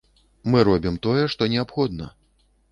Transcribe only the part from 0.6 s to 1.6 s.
робім тое, што